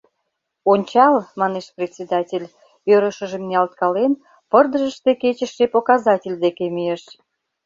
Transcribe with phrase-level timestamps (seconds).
[0.71, 2.51] —Ончал,— манеш председатель,
[2.93, 4.13] ӧрышыжым ниялткален,
[4.51, 7.03] пырдыжыште кечыше показатель деке мийыш.